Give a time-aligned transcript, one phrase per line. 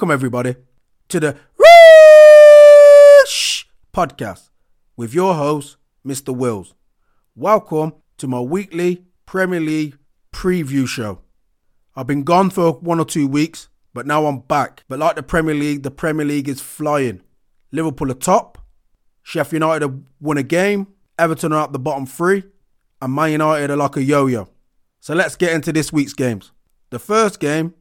[0.00, 0.56] Welcome, everybody,
[1.08, 1.36] to the
[3.18, 4.48] Rich podcast
[4.96, 5.76] with your host,
[6.06, 6.34] Mr.
[6.34, 6.72] Wills.
[7.34, 9.98] Welcome to my weekly Premier League
[10.32, 11.20] preview show.
[11.94, 14.84] I've been gone for one or two weeks, but now I'm back.
[14.88, 17.20] But like the Premier League, the Premier League is flying.
[17.70, 18.56] Liverpool are top,
[19.22, 20.86] Sheffield United have won a game,
[21.18, 22.44] Everton are at the bottom three,
[23.02, 24.48] and Man United are like a yo yo.
[25.00, 26.52] So let's get into this week's games.
[26.88, 27.74] The first game,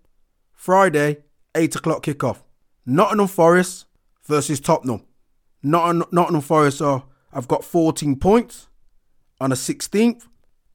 [0.54, 1.20] Friday,
[1.60, 2.42] 8 o'clock kickoff.
[2.86, 3.86] Nottingham Forest
[4.24, 5.04] versus Tottenham.
[5.62, 8.68] Nottingham, Forest are, have got 14 points
[9.42, 10.24] on a 16th.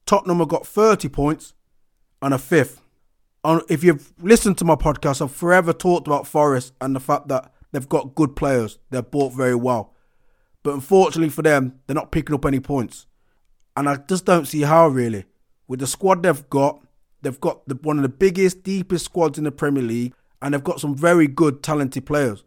[0.05, 1.53] Tottenham have got 30 points
[2.21, 2.77] on a 5th.
[3.43, 7.29] On, if you've listened to my podcast, I've forever talked about Forest and the fact
[7.29, 8.77] that they've got good players.
[8.91, 9.93] They're bought very well.
[10.61, 13.07] But unfortunately for them, they're not picking up any points.
[13.75, 15.25] And I just don't see how, really.
[15.67, 16.85] With the squad they've got,
[17.23, 20.13] they've got the, one of the biggest, deepest squads in the Premier League
[20.45, 22.43] and they've got some very good, talented players.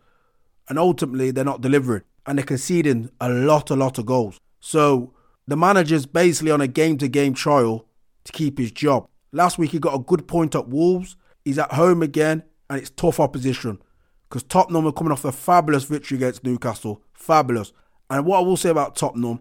[0.68, 4.38] And ultimately, they're not delivering, and they're conceding a lot, a lot of goals.
[4.60, 5.12] So
[5.48, 7.86] the manager's basically on a game-to-game trial
[8.22, 9.08] to keep his job.
[9.32, 11.16] Last week, he got a good point at Wolves.
[11.44, 13.82] He's at home again, and it's tough opposition
[14.28, 17.02] because Tottenham are coming off a fabulous victory against Newcastle.
[17.14, 17.72] Fabulous.
[18.10, 19.40] And what I will say about Tottenham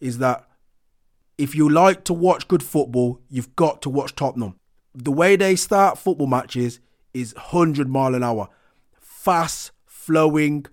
[0.00, 0.46] is that
[1.38, 4.56] if you like to watch good football, you've got to watch Tottenham.
[4.94, 6.80] The way they start football matches
[7.20, 8.48] is 100 mile an hour.
[9.00, 10.66] Fast, flowing,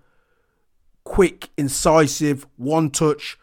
[1.03, 3.37] quick, incisive, one touch,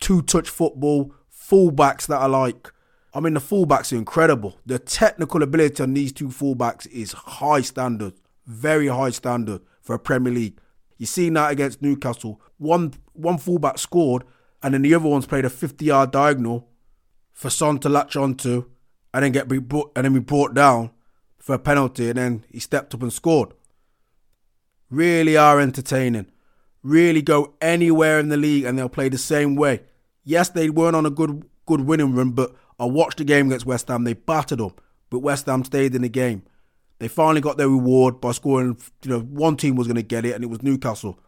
[0.00, 2.72] two touch football, fullbacks that I like.
[3.14, 4.58] I mean, the fullbacks are incredible.
[4.66, 8.14] The technical ability on these two fullbacks is high standard,
[8.46, 10.58] very high standard for a Premier League.
[10.98, 12.40] You see that against Newcastle.
[12.58, 14.24] One one fullback scored,
[14.62, 16.68] and then the other one's played a 50 yard diagonal
[17.32, 18.64] for Son to latch onto,
[19.14, 20.90] and then get brought and then be brought down
[21.48, 23.54] for a penalty and then he stepped up and scored.
[24.90, 26.26] Really are entertaining.
[26.82, 29.80] Really go anywhere in the league and they'll play the same way.
[30.24, 33.64] Yes, they weren't on a good good winning run, but I watched the game against
[33.64, 34.04] West Ham.
[34.04, 34.74] They battered them,
[35.08, 36.42] but West Ham stayed in the game.
[36.98, 38.76] They finally got their reward by scoring.
[39.02, 41.18] You know, one team was going to get it, and it was Newcastle.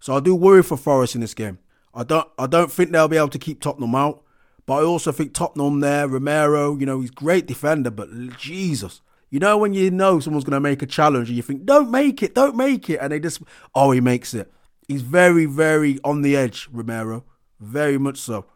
[0.00, 1.58] So I do worry for Forest in this game.
[1.92, 2.26] I don't.
[2.38, 4.22] I don't think they'll be able to keep Tottenham out,
[4.64, 6.74] but I also think Tottenham there, Romero.
[6.78, 8.08] You know, he's great defender, but
[8.38, 11.90] Jesus, you know when you know someone's to make a challenge and you think, don't
[11.90, 12.98] make it, don't make it.
[13.00, 13.42] And they just,
[13.74, 14.50] oh, he makes it.
[14.86, 17.24] He's very, very on the edge, Romero.
[17.60, 18.46] Very much so.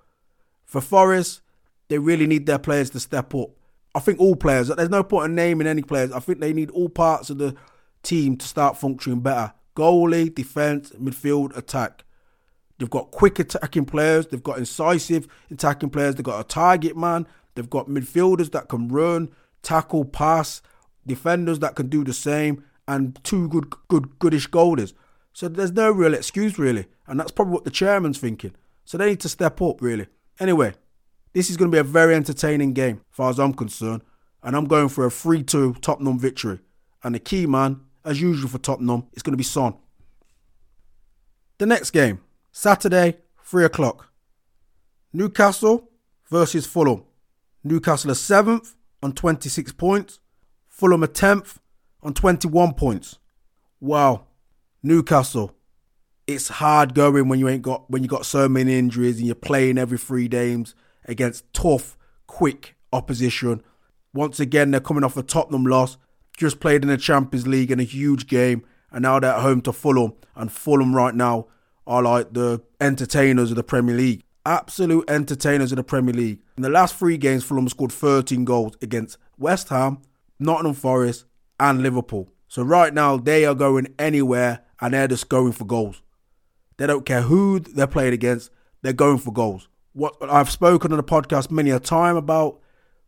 [0.64, 1.42] For Forest,
[1.88, 3.50] they really need their players to step up.
[3.94, 6.12] I think all players, there's no point in naming any players.
[6.12, 7.54] I think they need all parts of the
[8.02, 9.52] team to start functioning better.
[9.76, 12.04] Goalie, defence, midfield, attack.
[12.78, 14.26] They've got quick attacking players.
[14.26, 16.14] They've got incisive attacking players.
[16.14, 17.26] They've got a target man.
[17.54, 19.30] They've got midfielders that can run
[19.62, 20.62] tackle, pass,
[21.06, 24.92] defenders that can do the same, and two good, good, goodish goalies.
[25.32, 28.52] So there's no real excuse really, and that's probably what the chairman's thinking.
[28.84, 30.06] So they need to step up really.
[30.38, 30.74] Anyway,
[31.32, 34.02] this is going to be a very entertaining game, as far as I'm concerned,
[34.42, 36.58] and I'm going for a 3-2 Tottenham victory.
[37.02, 39.74] And the key man, as usual for Tottenham, is going to be Son.
[41.58, 44.10] The next game, Saturday, 3 o'clock.
[45.12, 45.90] Newcastle
[46.28, 47.04] versus Fulham.
[47.62, 50.18] Newcastle are seventh, on 26 points.
[50.68, 51.58] Fulham a 10th
[52.02, 53.18] on 21 points.
[53.80, 54.26] Wow.
[54.82, 55.54] Newcastle.
[56.26, 59.34] It's hard going when you ain't got when you got so many injuries and you're
[59.34, 60.74] playing every three games
[61.04, 61.96] against tough,
[62.26, 63.62] quick opposition.
[64.14, 65.96] Once again, they're coming off a Tottenham loss,
[66.36, 69.60] just played in the Champions League in a huge game, and now they're at home
[69.62, 70.14] to Fulham.
[70.36, 71.48] And Fulham right now
[71.86, 76.40] are like the entertainers of the Premier League absolute entertainers in the Premier League.
[76.56, 79.98] In the last three games, Fulham scored 13 goals against West Ham,
[80.38, 81.24] Nottingham Forest,
[81.58, 82.28] and Liverpool.
[82.48, 86.02] So right now, they are going anywhere and they're just going for goals.
[86.76, 88.50] They don't care who they're playing against,
[88.82, 89.68] they're going for goals.
[89.92, 92.60] What I've spoken on the podcast many a time about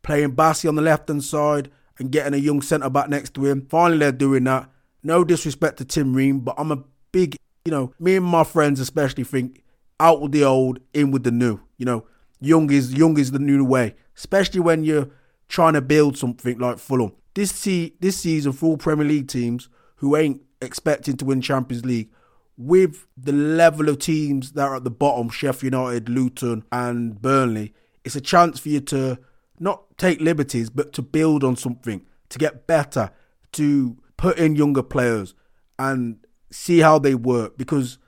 [0.02, 3.46] playing Bassey on the left hand side and getting a young centre back next to
[3.46, 3.66] him.
[3.68, 4.70] Finally, they're doing that.
[5.02, 8.80] No disrespect to Tim Ream, but I'm a big, you know, me and my friends
[8.80, 9.63] especially think
[10.00, 11.60] out with the old, in with the new.
[11.76, 12.06] You know,
[12.40, 15.08] young is young is the new way, especially when you're
[15.48, 17.12] trying to build something like Fulham.
[17.34, 21.84] This see this season for all Premier League teams who ain't expecting to win Champions
[21.84, 22.10] League,
[22.56, 27.74] with the level of teams that are at the bottom, Sheffield United, Luton, and Burnley,
[28.04, 29.18] it's a chance for you to
[29.58, 33.10] not take liberties, but to build on something, to get better,
[33.52, 35.34] to put in younger players
[35.78, 36.18] and
[36.50, 37.98] see how they work because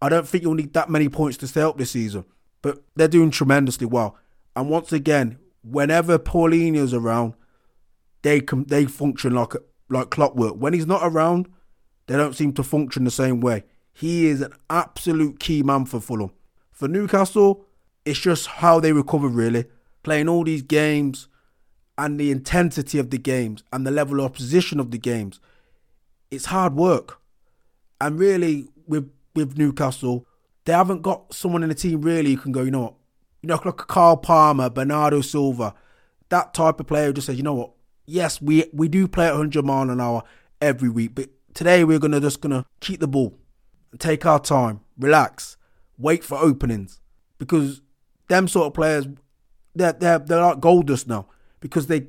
[0.00, 2.24] I don't think you'll need that many points to stay up this season.
[2.62, 4.16] But they're doing tremendously well.
[4.54, 7.34] And once again, whenever Palhinha's around,
[8.22, 9.54] they they function like
[9.88, 10.54] like clockwork.
[10.56, 11.48] When he's not around,
[12.06, 13.64] they don't seem to function the same way.
[13.92, 16.32] He is an absolute key man for Fulham.
[16.72, 17.64] For Newcastle,
[18.04, 19.66] it's just how they recover, really.
[20.02, 21.28] Playing all these games
[21.96, 25.40] and the intensity of the games and the level of opposition of the games.
[26.30, 27.20] It's hard work.
[28.00, 29.10] And really, with,
[29.46, 30.26] with Newcastle,
[30.64, 32.94] they haven't got someone in the team really who can go, you know what,
[33.42, 35.74] you know, like Cole Palmer, Bernardo Silva,
[36.28, 37.72] that type of player who just says, you know what,
[38.06, 40.22] yes, we we do play at 100 mile an hour
[40.60, 43.34] every week, but today we're gonna just gonna keep the ball,
[43.98, 45.56] take our time, relax,
[45.96, 47.00] wait for openings,
[47.38, 47.80] because
[48.28, 49.06] them sort of players,
[49.74, 51.26] they're they're they're like gold dust now
[51.60, 52.08] because they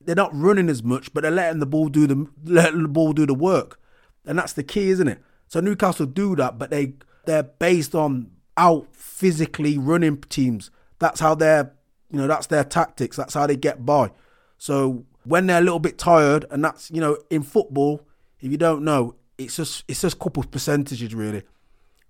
[0.00, 3.12] they're not running as much, but they're letting the ball do the letting the ball
[3.12, 3.80] do the work,
[4.24, 5.22] and that's the key, isn't it?
[5.48, 6.94] So Newcastle do that, but they
[7.24, 10.70] they're based on out physically running teams.
[10.98, 11.72] That's how they're
[12.10, 13.16] you know that's their tactics.
[13.16, 14.10] That's how they get by.
[14.58, 18.00] So when they're a little bit tired, and that's you know in football,
[18.40, 21.42] if you don't know, it's just it's just a couple of percentages really.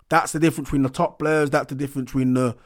[0.08, 1.50] That's the difference between the top players.
[1.50, 2.56] That's the difference between the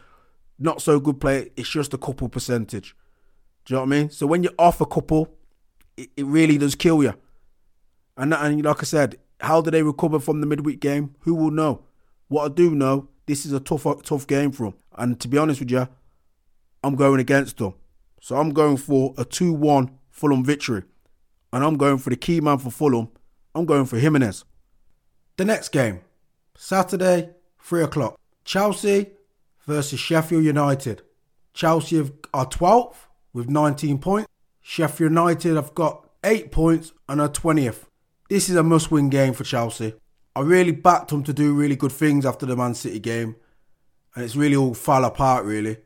[0.58, 1.46] not so good player.
[1.56, 2.94] It's just a couple percentage.
[3.64, 4.10] Do you know what I mean?
[4.10, 5.34] So when you're off a couple,
[5.96, 7.14] it, it really does kill you.
[8.16, 11.14] And and like I said, how do they recover from the midweek game?
[11.20, 11.82] Who will know?
[12.28, 14.74] What I do know, this is a tough tough game for them.
[14.96, 15.88] And to be honest with you,
[16.84, 17.74] I'm going against them.
[18.20, 20.82] So I'm going for a 2-1 Fulham victory.
[21.52, 23.08] And I'm going for the key man for Fulham.
[23.54, 24.44] I'm going for Jimenez.
[25.36, 26.00] The next game,
[26.54, 27.30] Saturday,
[27.62, 28.20] 3 o'clock.
[28.44, 29.10] Chelsea
[29.66, 31.02] versus Sheffield United.
[31.54, 32.94] Chelsea are 12th
[33.32, 34.28] with 19 points.
[34.60, 37.86] Sheffield United have got 8 points and are 20th.
[38.30, 39.92] This is a must win game for Chelsea.
[40.36, 43.34] I really backed them to do really good things after the Man City game.
[44.14, 45.78] And it's really all fell apart, really.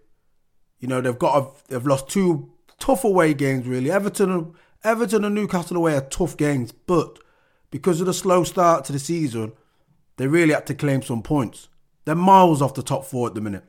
[0.79, 3.91] You know, they've got a, they've lost two tough away games really.
[3.91, 4.53] Everton
[4.85, 7.19] Everton and Newcastle away are tough games, but
[7.71, 9.53] because of the slow start to the season,
[10.19, 11.71] they really had to claim some points.
[12.05, 13.65] They're miles off the top four at the minute.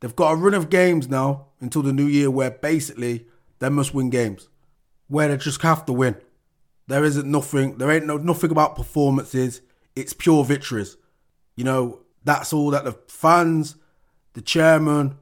[0.00, 3.26] They've got a run of games now until the new year where basically
[3.58, 4.48] they must win games.
[5.06, 6.16] Where they just have to win.
[6.88, 9.60] There isn't nothing there ain't no nothing about performances.
[9.94, 10.96] It's pure victories.
[11.56, 13.76] You know, that's all that the fans,
[14.34, 15.16] the chairman,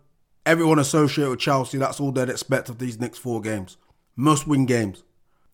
[0.44, 3.76] everyone associated with Chelsea, that's all they'd expect of these next four games.
[4.16, 5.02] Must win games.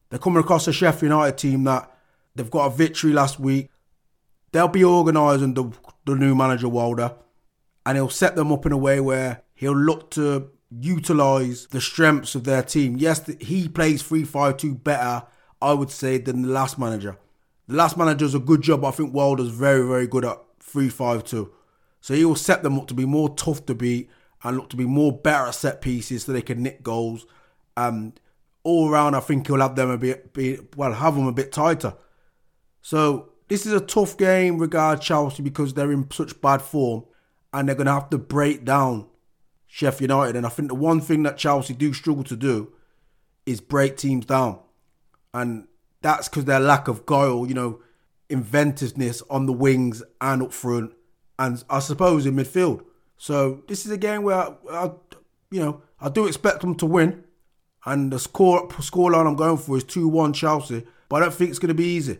[0.08, 1.90] They're coming across a Sheffield United team that
[2.34, 3.70] they've got a victory last week.
[4.52, 5.70] They'll be organising the,
[6.04, 7.14] the new manager Wilder,
[7.86, 12.34] and he'll set them up in a way where he'll look to utilise the strengths
[12.34, 12.96] of their team.
[12.96, 15.22] Yes, he plays 3 5 2 better,
[15.62, 17.18] I would say, than the last manager.
[17.68, 20.88] The last manager does a good job, I think Wilder's very, very good at 3
[20.88, 21.52] 5 2.
[22.00, 24.10] So he will set them up to be more tough to beat
[24.42, 27.26] and look to be more better at set pieces so they can nick goals.
[27.76, 28.18] And
[28.62, 31.52] all around, I think he'll have them a bit, be, well, have them a bit
[31.52, 31.94] tighter.
[32.82, 37.04] So this is a tough game regard Chelsea because they're in such bad form
[37.52, 39.06] and they're going to have to break down
[39.66, 40.36] Sheffield United.
[40.36, 42.72] And I think the one thing that Chelsea do struggle to do
[43.44, 44.60] is break teams down.
[45.32, 45.66] And
[46.02, 47.80] that's because their lack of guile, you know,
[48.28, 50.92] inventiveness on the wings and up front,
[51.38, 52.84] and I suppose in midfield.
[53.16, 54.90] So this is a game where I, I,
[55.50, 57.24] you know, I do expect them to win,
[57.84, 60.86] and the score scoreline I'm going for is two one Chelsea.
[61.08, 62.18] But I don't think it's going to be easy.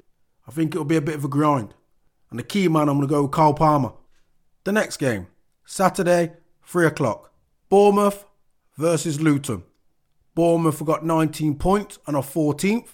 [0.49, 1.75] I think it'll be a bit of a grind.
[2.29, 3.93] And the key man, I'm going to go with Cole Palmer.
[4.64, 5.29] The next game,
[5.64, 6.33] Saturday,
[6.64, 7.33] three o'clock,
[7.69, 8.26] Bournemouth
[8.76, 9.62] versus Luton.
[10.35, 12.88] Bournemouth have got 19 points and are 14th.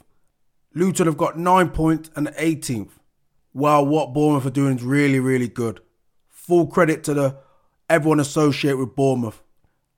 [0.76, 2.90] Luton have got 9 points and 18th.
[3.54, 5.80] Well, what Bournemouth are doing is really, really good.
[6.28, 7.38] Full credit to the
[7.88, 9.42] everyone associated with Bournemouth.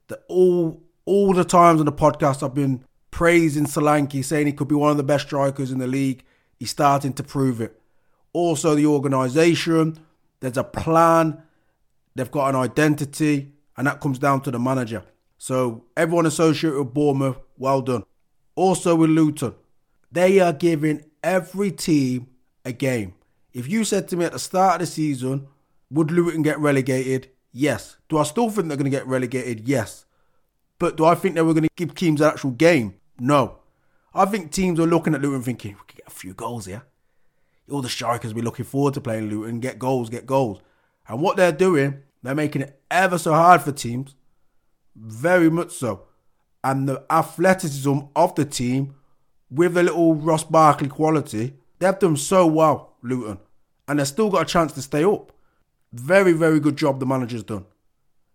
[0.07, 4.69] That all all the times on the podcast I've been praising Solanke, saying he could
[4.69, 6.23] be one of the best strikers in the league.
[6.61, 7.81] He's starting to prove it.
[8.33, 9.99] Also, the organisation,
[10.39, 11.43] there's a plan,
[12.15, 15.03] they've got an identity, and that comes down to the manager.
[15.39, 18.05] So, everyone associated with Bournemouth, well done.
[18.55, 19.55] Also, with Luton,
[20.11, 22.29] they are giving every team
[22.65, 23.15] a game.
[23.53, 25.49] If you said to me at the start of the season,
[25.91, 27.31] would Luton get relegated?
[27.53, 27.97] Yes.
[28.09, 29.67] Do I still think they're going to get relegated?
[29.67, 30.05] Yes.
[30.79, 32.95] But do I think they were going to give teams an actual game?
[33.19, 33.59] No.
[34.15, 36.83] I think teams are looking at Luton thinking, we could get a few goals here.
[37.71, 40.61] All the strikers be looking forward to playing Luton, get goals, get goals.
[41.07, 44.15] And what they're doing, they're making it ever so hard for teams.
[44.97, 46.05] Very much so.
[46.65, 48.95] And the athleticism of the team,
[49.51, 53.39] with a little Ross Barkley quality, they've done so well, Luton.
[53.87, 55.33] And they've still got a chance to stay up.
[55.93, 57.65] Very, very good job the manager's done.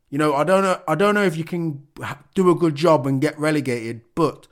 [0.10, 0.80] You know, I don't know.
[0.88, 1.88] I don't know if you can
[2.36, 4.48] do a good job and get relegated, but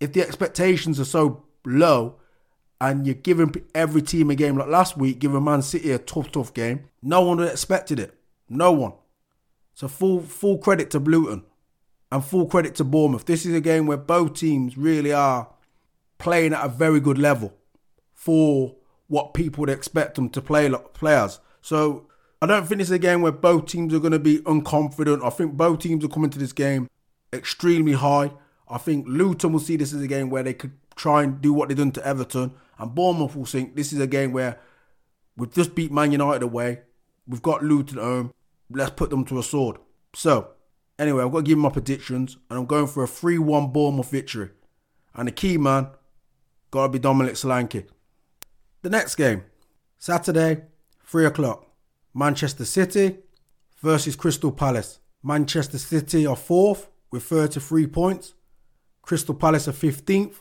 [0.00, 2.16] if the expectations are so low,
[2.82, 6.32] and you're giving every team a game like last week, giving Man City a tough,
[6.32, 6.88] tough game.
[7.00, 8.12] No one would have expected it.
[8.48, 8.94] No one.
[9.74, 11.44] So full full credit to Luton
[12.10, 13.24] and full credit to Bournemouth.
[13.24, 15.48] This is a game where both teams really are
[16.22, 17.52] playing at a very good level
[18.14, 18.76] for
[19.08, 21.40] what people would expect them to play like players.
[21.60, 22.06] So
[22.40, 25.24] I don't think this is a game where both teams are going to be unconfident.
[25.24, 26.88] I think both teams are coming to this game
[27.32, 28.30] extremely high.
[28.68, 31.52] I think Luton will see this as a game where they could try and do
[31.52, 34.58] what they've done to Everton, and Bournemouth will think this is a game where
[35.36, 36.80] we've just beat Man United away.
[37.26, 38.32] We've got Luton at home.
[38.70, 39.76] Let's put them to a sword.
[40.14, 40.52] So,
[40.98, 44.10] anyway, I've got to give my predictions, and I'm going for a 3 1 Bournemouth
[44.10, 44.50] victory.
[45.14, 45.88] And the key man,
[46.72, 47.86] got to be Dominic Solanke.
[48.80, 49.44] The next game,
[49.98, 50.62] Saturday,
[51.06, 51.68] 3 o'clock.
[52.14, 53.18] Manchester City
[53.80, 54.98] versus Crystal Palace.
[55.22, 58.34] Manchester City are fourth with 33 points.
[59.02, 60.40] Crystal Palace are 15th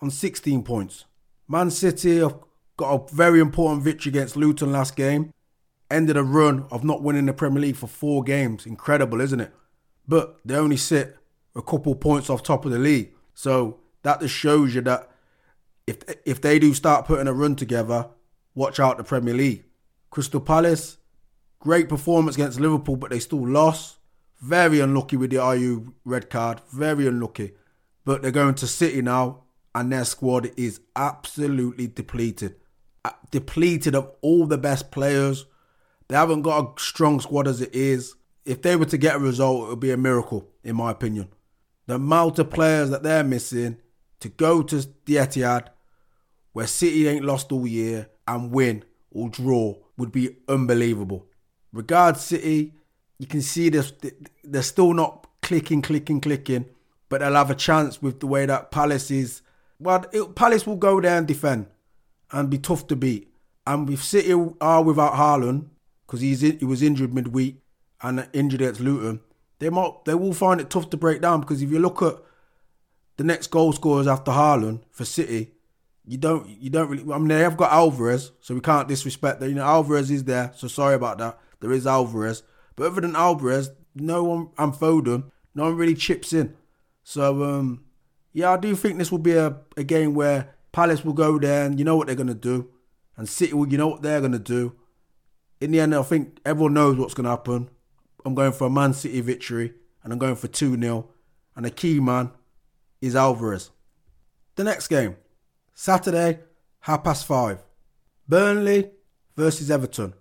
[0.00, 1.06] on 16 points.
[1.48, 2.36] Man City have
[2.76, 5.32] got a very important victory against Luton last game.
[5.90, 8.66] Ended a run of not winning the Premier League for four games.
[8.66, 9.52] Incredible, isn't it?
[10.06, 11.16] But they only sit
[11.56, 13.12] a couple points off top of the league.
[13.34, 15.09] So that just shows you that
[15.90, 18.08] if if they do start putting a run together,
[18.54, 19.64] watch out the Premier League.
[20.10, 20.96] Crystal Palace
[21.60, 23.98] Great performance against Liverpool, but they still lost.
[24.40, 26.62] Very unlucky with the Ayew red card.
[26.72, 27.52] Very unlucky.
[28.06, 29.42] But they're going to City now,
[29.74, 32.56] and their squad is absolutely depleted.
[33.30, 35.44] Depleted of all the best players.
[36.08, 38.14] They haven't got a strong squad as it is.
[38.46, 41.28] If they were to get a result, it would be a miracle, in my opinion.
[41.86, 43.76] The amount of players that they're missing
[44.20, 45.66] to go to the Etihad,
[46.52, 51.26] where City ain't lost all year, and win or draw would be unbelievable.
[51.72, 52.74] Regards City,
[53.18, 53.92] you can see this,
[54.44, 56.66] they're still not clicking, clicking, clicking,
[57.08, 59.42] but they'll have a chance with the way that Palace is.
[59.78, 61.66] Well, it, Palace will go there and defend
[62.30, 63.32] and be tough to beat.
[63.66, 65.66] And if City are without Haaland,
[66.06, 67.62] because he's in, he was injured midweek
[68.02, 69.20] and injured against Luton,
[69.58, 72.16] they might they will find it tough to break down because if you look at
[73.16, 75.52] the next goal scorers after Haaland for City,
[76.10, 77.12] you don't you don't really.
[77.12, 79.48] I mean, they have got Alvarez, so we can't disrespect that.
[79.48, 81.38] You know, Alvarez is there, so sorry about that.
[81.60, 82.42] There is Alvarez.
[82.74, 86.56] But other than Alvarez, no one and Foden, no one really chips in.
[87.04, 87.84] So um,
[88.32, 91.64] yeah, I do think this will be a, a game where Palace will go there
[91.64, 92.68] and you know what they're gonna do.
[93.16, 94.74] And City will you know what they're gonna do.
[95.60, 97.70] In the end, I think everyone knows what's gonna happen.
[98.24, 101.06] I'm going for a Man City victory and I'm going for 2-0.
[101.54, 102.32] And the key man
[103.00, 103.70] is Alvarez.
[104.56, 105.16] The next game,
[105.82, 106.40] Saturday,
[106.80, 107.62] half past five.
[108.28, 108.90] Burnley
[109.34, 110.12] versus Everton.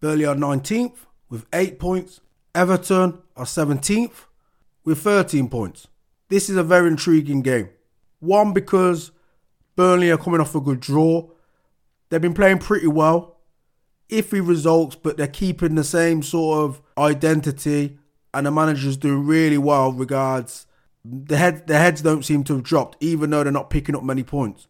[0.00, 0.98] Burnley are 19th
[1.28, 2.20] with 8 points.
[2.54, 4.26] Everton are 17th
[4.84, 5.88] with 13 points.
[6.28, 7.70] This is a very intriguing game.
[8.20, 9.10] One, because
[9.74, 11.28] Burnley are coming off a good draw.
[12.08, 13.38] They've been playing pretty well.
[14.10, 17.98] Iffy results, but they're keeping the same sort of identity,
[18.32, 19.90] and the manager's doing really well.
[19.90, 20.68] Regards
[21.04, 24.04] the head, the heads don't seem to have dropped, even though they're not picking up
[24.04, 24.68] many points.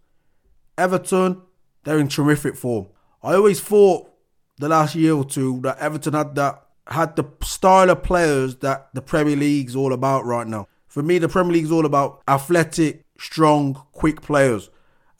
[0.76, 1.43] Everton,
[1.85, 2.88] they're in terrific form.
[3.23, 4.11] I always thought
[4.59, 8.90] the last year or two that Everton had that had the style of players that
[8.93, 10.69] the Premier League's all about right now.
[10.87, 14.71] For me, the Premier League's all about athletic, strong, quick players.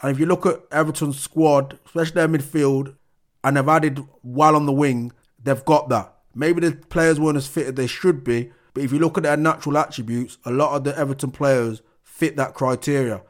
[0.03, 2.95] And if you look at Everton's squad, especially their midfield,
[3.43, 6.15] and they've added well on the wing, they've got that.
[6.35, 9.23] Maybe the players weren't as fit as they should be, but if you look at
[9.23, 13.23] their natural attributes, a lot of the Everton players fit that criteria.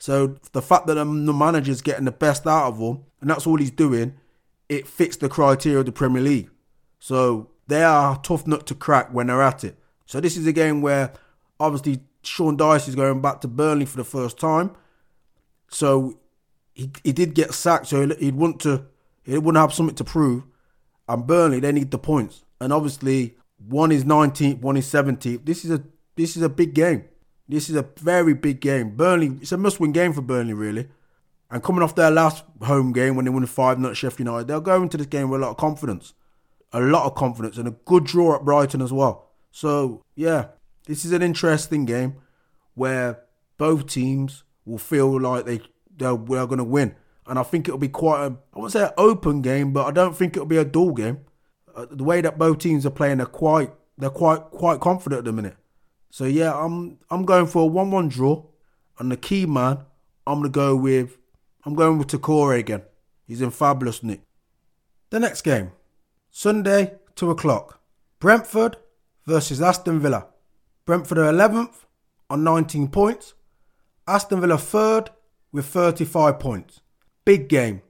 [0.00, 3.58] So the fact that the manager's getting the best out of them, and that's all
[3.58, 4.14] he's doing,
[4.68, 6.48] it fits the criteria of the Premier League.
[6.98, 9.78] So they are a tough nut to crack when they're at it.
[10.06, 11.12] So this is a game where
[11.60, 14.70] obviously Sean Dyche is going back to Burnley for the first time.
[15.68, 16.18] So
[16.72, 18.86] he, he did get sacked, so he'd want to
[19.22, 20.44] he wouldn't have something to prove.
[21.08, 22.44] And Burnley, they need the points.
[22.58, 23.36] And obviously
[23.68, 25.44] one is 19th, one is 17th.
[25.44, 25.82] This is a
[26.16, 27.04] this is a big game.
[27.50, 28.96] This is a very big game.
[28.96, 30.88] Burnley, it's a must-win game for Burnley, really.
[31.50, 34.46] And coming off their last home game when they won 5 0 at Sheffield United,
[34.46, 36.14] they'll go into this game with a lot of confidence.
[36.72, 39.30] A lot of confidence and a good draw at Brighton as well.
[39.50, 40.48] So, yeah,
[40.86, 42.16] this is an interesting game
[42.74, 43.24] where
[43.58, 45.58] both teams will feel like they,
[45.96, 46.94] they're, they're going to win.
[47.26, 49.90] And I think it'll be quite a, I won't say an open game, but I
[49.90, 51.18] don't think it'll be a dull game.
[51.74, 55.24] Uh, the way that both teams are playing, they're quite, they're quite, quite confident at
[55.24, 55.56] the minute.
[56.10, 58.44] So yeah, I'm, I'm going for a one-one draw,
[58.98, 59.78] and the key man,
[60.26, 61.16] I'm gonna go with
[61.64, 62.82] I'm going with Doucouré again.
[63.26, 64.22] He's in fabulous nick.
[65.10, 65.72] The next game,
[66.30, 67.80] Sunday, 2 o'clock.
[68.18, 68.76] Brentford
[69.26, 70.26] versus Aston Villa.
[70.86, 71.84] Brentford are 11th
[72.28, 73.34] on 19 points.
[74.06, 75.08] Aston Villa 3rd
[75.52, 76.80] with 35 points.
[77.24, 77.82] Big game.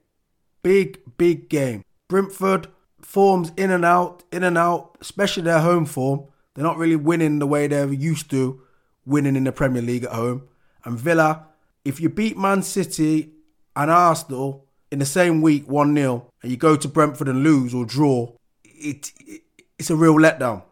[0.62, 1.84] Big, big game.
[2.08, 2.68] Brentford
[3.00, 6.24] forms in and out, in and out, especially their home form.
[6.54, 8.62] They're not really winning the way they're used to
[9.06, 10.48] winning in the Premier League at home.
[10.84, 11.46] And Villa,
[11.84, 13.32] if you beat Man City
[13.76, 17.74] and Arsenal in the same week 1 0 and you go to Brentford and lose
[17.74, 18.32] or draw,
[18.64, 19.42] it, it
[19.78, 20.62] it's a real letdown.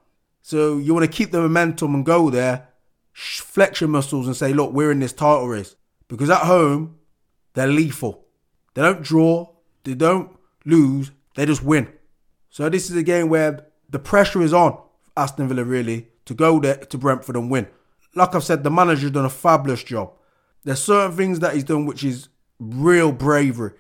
[0.43, 2.69] So you want to keep the momentum and go there,
[3.13, 5.77] flex your muscles and say, look, we're in this title race.
[6.09, 6.97] Because at home,
[7.55, 8.25] they're lethal.
[8.75, 9.49] They don't draw,
[9.85, 11.89] they don't lose, they just win.
[12.51, 14.79] So this is a game where the pressure is on
[15.19, 17.67] Aston Villa really to go there to Brentford and win.
[18.15, 20.13] Like I've said, the manager's done a fabulous job.
[20.65, 23.73] There's certain things that he's done which is real bravery.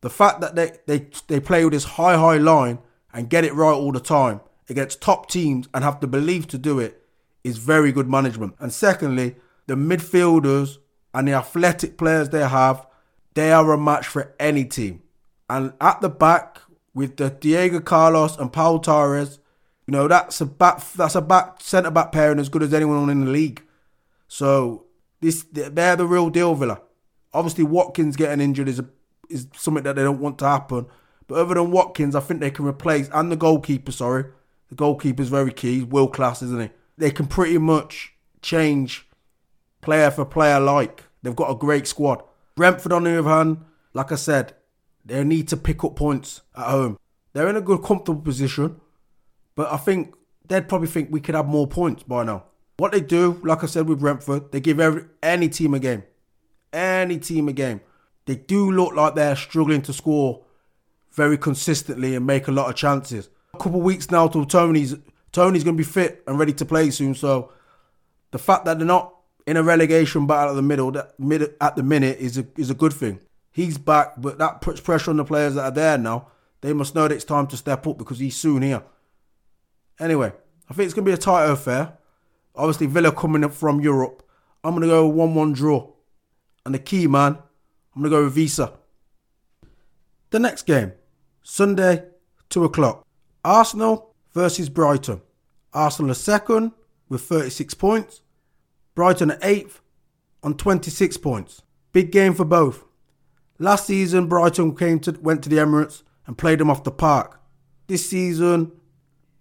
[0.00, 2.78] The fact that they, they, they play with this high, high line
[3.12, 6.58] and get it right all the time against top teams and have the belief to
[6.58, 7.02] do it
[7.44, 8.54] is very good management.
[8.58, 10.78] And secondly, the midfielders
[11.14, 12.86] and the athletic players they have,
[13.34, 15.02] they are a match for any team.
[15.48, 16.58] And at the back,
[16.94, 19.38] with the Diego Carlos and Pau Torres,
[19.92, 23.10] you know that's a back that's a back centre back pairing as good as anyone
[23.10, 23.62] in the league.
[24.26, 24.86] So
[25.20, 26.80] this they're the real deal, Villa.
[27.34, 28.86] Obviously, Watkins getting injured is a,
[29.28, 30.86] is something that they don't want to happen.
[31.26, 33.92] But other than Watkins, I think they can replace and the goalkeeper.
[33.92, 34.24] Sorry,
[34.70, 35.80] the goalkeeper is very key.
[35.80, 36.70] He's world class, isn't he?
[36.96, 39.06] They can pretty much change
[39.82, 40.58] player for player.
[40.58, 42.22] Like they've got a great squad.
[42.54, 43.58] Brentford, on the other hand,
[43.92, 44.54] like I said,
[45.04, 46.98] they need to pick up points at home.
[47.34, 48.80] They're in a good, comfortable position,
[49.54, 50.14] but I think
[50.46, 52.44] they'd probably think we could have more points by now.
[52.76, 56.04] What they do, like I said with Brentford, they give every any team a game,
[56.72, 57.80] any team a game.
[58.26, 60.44] They do look like they're struggling to score
[61.12, 63.28] very consistently and make a lot of chances.
[63.54, 64.96] A couple weeks now till Toney's
[65.32, 67.14] Toney's to be fit and ready to play soon.
[67.14, 67.52] So
[68.30, 69.14] the fact that they're not
[69.46, 72.70] in a relegation battle at the middle, that mid at the minute is a is
[72.70, 73.20] a good thing
[73.52, 76.28] he's back, but that puts pressure on the players that are there now.
[76.62, 78.82] They must know that it's time to step up because he's soon here.
[80.00, 80.32] Anyway,
[80.68, 81.98] I think it's going to be a tight affair.
[82.54, 84.22] Obviously, Villa coming up from Europe.
[84.64, 85.92] I'm going to go 1 1 draw.
[86.64, 87.38] And the key man,
[87.94, 88.72] I'm going to go with Wissa.
[90.30, 90.92] The next game,
[91.42, 92.04] Sunday,
[92.50, 93.06] 2 o'clock.
[93.44, 95.20] Arsenal versus Brighton.
[95.72, 96.72] Arsenal are second
[97.08, 98.22] with 36 points.
[98.94, 99.80] Brighton are eighth
[100.42, 101.62] on 26 points.
[101.92, 102.84] Big game for both.
[103.58, 107.40] Last season, Brighton came to went to the Emirates and played them off the park.
[107.86, 108.72] This season,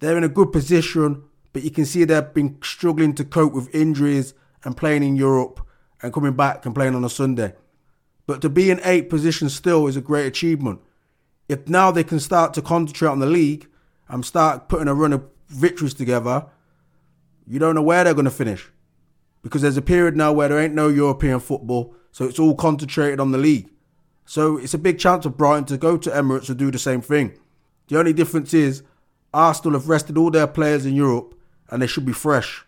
[0.01, 3.73] they're in a good position, but you can see they've been struggling to cope with
[3.73, 4.33] injuries
[4.63, 5.65] and playing in Europe
[6.01, 7.53] and coming back and playing on a Sunday.
[8.25, 10.81] But to be in eighth position still is a great achievement.
[11.47, 13.67] If now they can start to concentrate on the league
[14.09, 16.47] and start putting a run of victories together,
[17.45, 18.69] you don't know where they're going to finish.
[19.43, 23.19] Because there's a period now where there ain't no European football, so it's all concentrated
[23.19, 23.69] on the league.
[24.25, 27.01] So it's a big chance of Brighton to go to Emirates and do the same
[27.01, 27.37] thing.
[27.87, 28.83] The only difference is
[29.33, 31.35] Arsenal have rested all their players in Europe
[31.69, 32.65] and they should be fresh.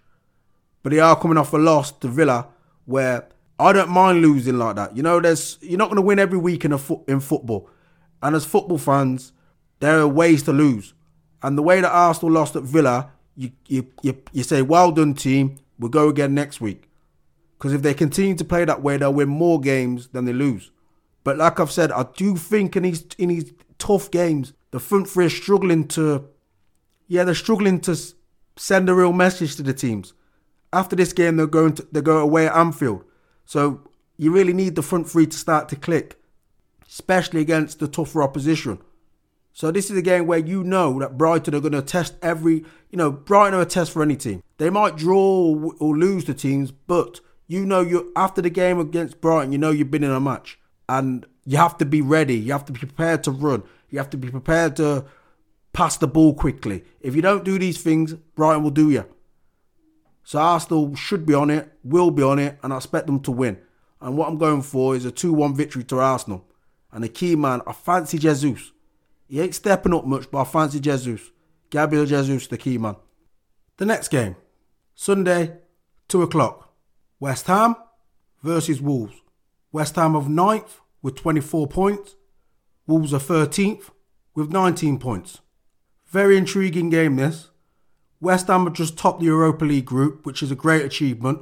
[0.82, 2.48] But they are coming off a loss to Villa
[2.86, 3.28] where
[3.60, 4.96] I don't mind losing like that.
[4.96, 7.70] You know, there's you're not going to win every week in fo- in football.
[8.22, 9.32] And as football fans,
[9.80, 10.94] there are ways to lose.
[11.42, 15.14] And the way that Arsenal lost at Villa, you you you, you say, "Well done,
[15.14, 15.58] team.
[15.78, 16.90] We'll go again next week."
[17.58, 20.72] Because if they continue to play that way, they'll win more games than they lose.
[21.24, 25.08] But like I've said, I do think in these in these tough games, the front
[25.10, 26.26] three are struggling to,
[27.08, 27.98] yeah, they're struggling to
[28.56, 30.14] send a real message to the teams.
[30.72, 33.04] After this game, they're going to they go away at Anfield,
[33.46, 33.82] so
[34.18, 36.20] you really need the front three to start to click,
[36.88, 38.80] especially against the tougher opposition.
[39.54, 42.66] So this is a game where you know that Brighton are going to test every,
[42.90, 44.42] you know, Brighton are a test for any team.
[44.58, 49.22] They might draw or, lose the teams, but you know you after the game against
[49.22, 50.58] Brighton, you know you've been in a match
[50.90, 52.36] and you have to be ready.
[52.36, 53.64] You have to be prepared to run.
[53.90, 55.06] You have to be prepared to
[55.74, 56.84] pass the ball quickly.
[57.02, 59.06] If you don't do these things, Brighton will do you.
[60.24, 63.32] So Arsenal should be on it, will be on it, and I expect them to
[63.32, 63.60] win.
[64.00, 66.46] And what I'm going for is a 2-1 victory to Arsenal.
[66.92, 68.72] And the key man, I fancy Jesus.
[69.28, 71.32] He ain't stepping up much, but I fancy Jesus.
[71.70, 72.96] Gabriel Jesus, the key man.
[73.78, 74.36] The next game,
[74.94, 75.58] Sunday,
[76.08, 76.74] 2 o'clock.
[77.20, 77.76] West Ham
[78.44, 79.16] versus Wolves.
[79.72, 82.16] West Ham of 9th with 24 points.
[82.86, 83.90] Wolves are 13th
[84.36, 85.40] with 19 points.
[86.14, 87.50] Very intriguing game this.
[88.22, 91.40] West Ham have just topped the Europa League group, which is a great achievement.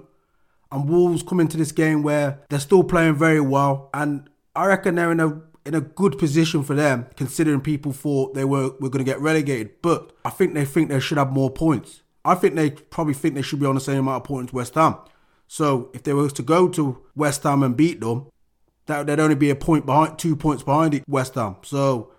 [0.72, 3.90] And Wolves come into this game where they're still playing very well.
[3.94, 8.34] And I reckon they're in a in a good position for them, considering people thought
[8.34, 9.82] they were, were going to get relegated.
[9.82, 12.02] But I think they think they should have more points.
[12.24, 14.54] I think they probably think they should be on the same amount of points as
[14.54, 14.96] West Ham.
[15.50, 18.28] So if they were to go to West Ham and beat them,
[18.86, 21.58] that they'd only be a point behind, two points behind it, West Ham.
[21.64, 22.14] So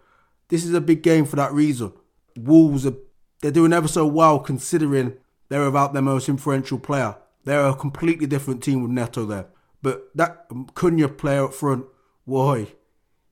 [0.48, 1.94] this is a big game for that reason.
[2.36, 2.94] Wolves are
[3.40, 5.14] they're doing ever so well considering
[5.48, 7.16] they're without their most influential player.
[7.44, 9.46] They're a completely different team with Neto there.
[9.82, 11.86] But that Cunha player up front,
[12.26, 12.68] boy,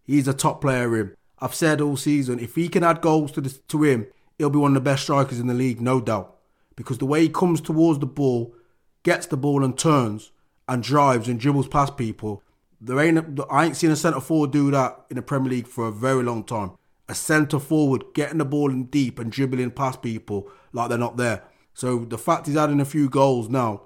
[0.04, 0.94] he's a top player.
[0.96, 1.14] Him.
[1.38, 4.58] I've said all season, if he can add goals to this, to him, he'll be
[4.58, 6.36] one of the best strikers in the league, no doubt.
[6.74, 8.54] Because the way he comes towards the ball,
[9.02, 10.32] gets the ball and turns
[10.68, 12.42] and drives and dribbles past people,
[12.80, 15.86] there ain't I ain't seen a centre forward do that in the Premier League for
[15.86, 16.72] a very long time.
[17.10, 21.16] A centre forward getting the ball in deep and dribbling past people like they're not
[21.16, 21.42] there.
[21.74, 23.82] So the fact he's adding a few goals now,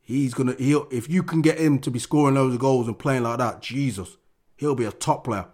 [0.00, 2.98] he's gonna he'll if you can get him to be scoring loads of goals and
[2.98, 4.16] playing like that, Jesus,
[4.56, 5.46] he'll be a top player.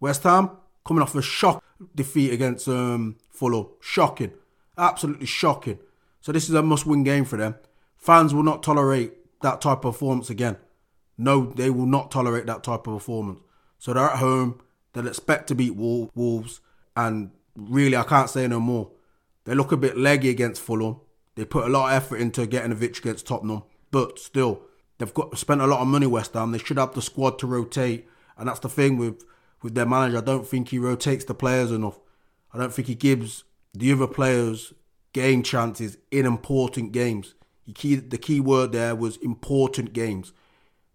[0.00, 0.50] West Ham
[0.84, 1.62] coming off a shock
[1.94, 4.32] defeat against um, Fulham, shocking,
[4.76, 5.78] absolutely shocking.
[6.22, 7.54] So this is a must-win game for them.
[7.96, 9.12] Fans will not tolerate
[9.42, 10.56] that type of performance again.
[11.16, 13.38] No, they will not tolerate that type of performance.
[13.78, 14.60] So they're at home.
[14.96, 16.60] They'll expect to beat Wolves.
[16.96, 18.90] And really, I can't say no more.
[19.44, 21.00] They look a bit leggy against Fulham.
[21.34, 23.64] They put a lot of effort into getting a victory against Tottenham.
[23.90, 24.62] But still,
[24.96, 26.50] they've got spent a lot of money, West Ham.
[26.50, 28.08] They should have the squad to rotate.
[28.38, 29.22] And that's the thing with,
[29.62, 30.16] with their manager.
[30.16, 31.98] I don't think he rotates the players enough.
[32.54, 34.72] I don't think he gives the other players
[35.12, 37.34] game chances in important games.
[37.74, 40.32] Key, the key word there was important games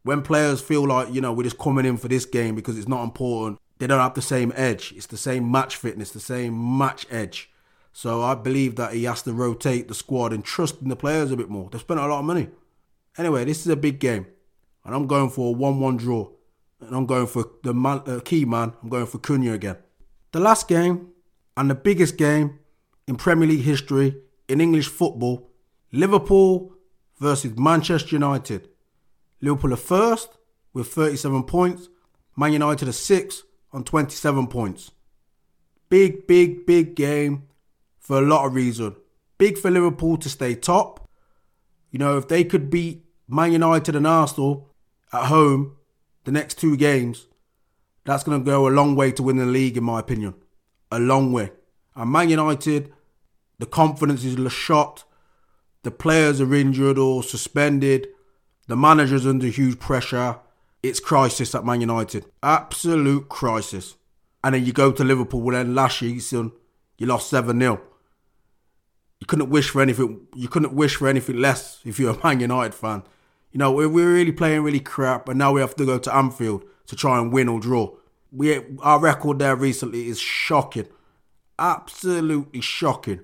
[0.04, 2.88] when players feel like, you know, we're just coming in for this game because it's
[2.88, 4.94] not important, they don't have the same edge.
[4.96, 7.50] It's the same match fitness, the same match edge.
[7.92, 11.32] So I believe that he has to rotate the squad and trust in the players
[11.32, 11.68] a bit more.
[11.68, 12.50] They've spent a lot of money.
[13.18, 14.28] Anyway, this is a big game.
[14.86, 16.30] And I'm going for a 1 1 draw.
[16.80, 18.74] And I'm going for the man, uh, key man.
[18.84, 19.78] I'm going for Cunha again.
[20.32, 21.08] The last game
[21.58, 22.60] and the biggest game
[23.08, 24.16] in Premier League history
[24.48, 25.50] in English football
[25.92, 26.76] Liverpool
[27.18, 28.70] versus Manchester United.
[29.42, 30.38] Liverpool are first
[30.72, 31.90] with 37 points.
[32.38, 33.42] Man United are sixth
[33.74, 34.92] on 27 points.
[35.90, 37.44] Big, big, big game
[38.00, 38.96] for a lot of reason.
[39.38, 41.10] Big for Liverpool to stay top.
[41.90, 44.70] You know, if they could beat Man United and Arsenal
[45.12, 45.78] at home
[46.24, 47.28] the next two games,
[48.06, 50.36] that's going to go a long way to win the league, in my opinion.
[50.92, 51.52] A long way.
[51.96, 52.94] And Man United,
[53.60, 55.04] the confidence is shot.
[55.84, 58.08] The players are injured or suspended.
[58.68, 60.40] The manager's under huge pressure.
[60.84, 62.26] It's crisis at Man United.
[62.42, 63.96] Absolute crisis.
[64.44, 66.52] And then you go to Liverpool, well then last season
[66.98, 67.82] you lost 7 0.
[69.20, 72.40] You couldn't wish for anything you couldn't wish for anything less if you're a Man
[72.40, 73.04] United fan.
[73.52, 76.16] You know, we're, we're really playing really crap, and now we have to go to
[76.16, 77.96] Anfield to try and win or draw.
[78.32, 80.88] We our record there recently is shocking.
[81.60, 83.22] Absolutely shocking.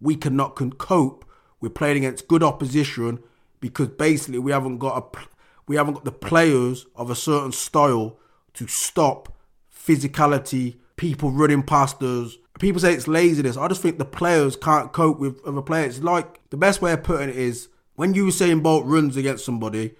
[0.00, 1.24] We cannot cope
[1.60, 3.22] with playing against good opposition
[3.60, 5.35] because basically we haven't got a
[5.68, 8.18] we haven't got the players of a certain style
[8.54, 9.36] to stop
[9.74, 12.36] physicality, people running past us.
[12.58, 13.56] People say it's laziness.
[13.56, 16.02] I just think the players can't cope with other players.
[16.02, 19.94] Like the best way of putting it is when you Usain Bolt runs against somebody,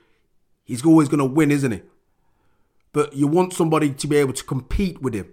[0.64, 1.82] he's always going to win, isn't he?
[2.92, 5.32] But you want somebody to be able to compete with him.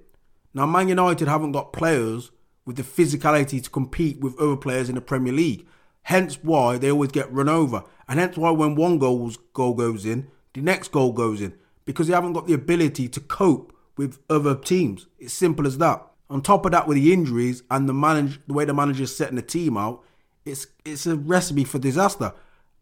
[0.53, 2.31] Now, Man United haven't got players
[2.65, 5.65] with the physicality to compete with other players in the Premier League.
[6.03, 7.83] Hence why they always get run over.
[8.07, 11.53] And hence why when one goal's goal goes in, the next goal goes in.
[11.85, 15.07] Because they haven't got the ability to cope with other teams.
[15.19, 16.05] It's simple as that.
[16.29, 19.35] On top of that, with the injuries and the manage the way the manager's setting
[19.35, 20.01] the team out,
[20.45, 22.33] it's it's a recipe for disaster.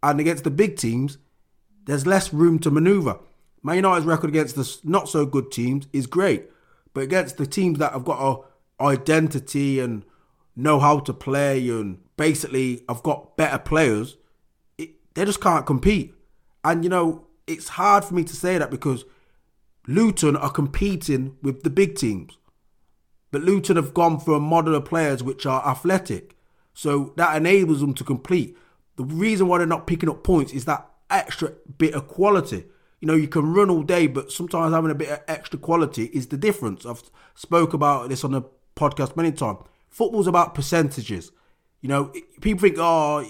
[0.02, 1.18] And against the big teams,
[1.86, 3.20] there's less room to manoeuvre.
[3.64, 6.50] Man United's record against the not so good teams is great,
[6.94, 8.22] but against the teams that have got
[8.80, 10.04] a identity and
[10.56, 14.18] know how to play and basically have got better players,
[14.78, 16.14] it, they just can't compete.
[16.64, 19.06] And you know, it's hard for me to say that because
[19.88, 22.38] Luton are competing with the big teams.
[23.32, 26.36] But Luton have gone for a model of players which are athletic.
[26.74, 28.58] So that enables them to compete.
[28.98, 32.66] The reason why they're not picking up points is that extra bit of quality.
[33.00, 36.06] You know, you can run all day, but sometimes having a bit of extra quality
[36.14, 36.86] is the difference.
[36.86, 37.02] I've
[37.36, 38.44] spoke about this on the
[38.76, 39.60] podcast many times.
[39.92, 41.32] Football's about percentages.
[41.82, 43.24] You know, people think, oh,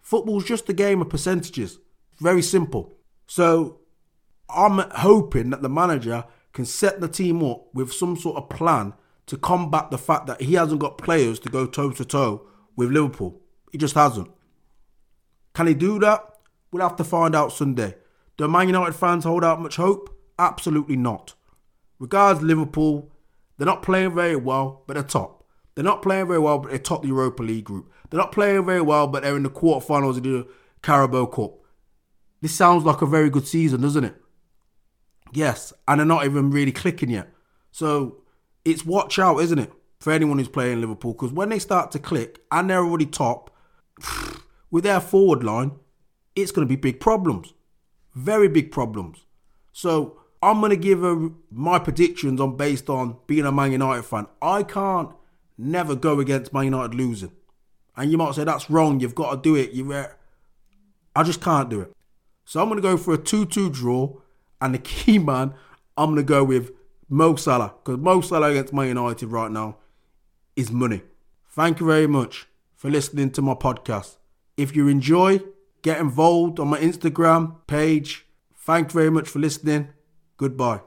[0.00, 1.78] football's just a game of percentages.
[2.20, 2.94] Very simple.
[3.26, 3.80] So
[4.48, 8.94] I'm hoping that the manager can set the team up with some sort of plan
[9.26, 12.46] to combat the fact that he hasn't got players to go toe to toe
[12.76, 13.40] with Liverpool.
[13.72, 14.30] He just hasn't.
[15.54, 16.22] Can he do that?
[16.70, 17.96] We'll have to find out Sunday.
[18.36, 20.10] Do Man United fans hold out much hope?
[20.38, 21.34] Absolutely not.
[21.98, 23.10] Regards Liverpool,
[23.56, 25.43] they're not playing very well, but they're top.
[25.74, 27.92] They're not playing very well, but they're top the Europa League group.
[28.08, 30.46] They're not playing very well, but they're in the quarterfinals of the
[30.82, 31.58] Carabao Cup.
[32.40, 34.14] This sounds like a very good season, doesn't it?
[35.32, 37.30] Yes, and they're not even really clicking yet.
[37.72, 38.22] So
[38.64, 41.12] it's watch out, isn't it, for anyone who's playing Liverpool?
[41.12, 43.50] Because when they start to click and they're already top,
[44.70, 45.72] with their forward line,
[46.36, 47.52] it's going to be big problems.
[48.14, 49.24] Very big problems.
[49.72, 54.04] So I'm going to give a, my predictions on based on being a Man United
[54.04, 54.26] fan.
[54.40, 55.10] I can't
[55.56, 57.32] never go against Man United losing.
[57.96, 59.00] And you might say that's wrong.
[59.00, 59.72] You've got to do it.
[59.72, 60.08] You, uh,
[61.14, 61.92] I just can't do it.
[62.44, 64.14] So I'm going to go for a 2-2 draw.
[64.60, 65.54] And the key man,
[65.96, 66.72] I'm going to go with
[67.08, 67.74] Mo Salah.
[67.82, 69.76] Because Mo Salah against Man United right now
[70.56, 71.02] is money.
[71.50, 74.16] Thank you very much for listening to my podcast.
[74.56, 75.40] If you enjoy,
[75.82, 78.26] get involved on my Instagram page.
[78.56, 79.88] Thank you very much for listening.
[80.36, 80.80] Goodbye.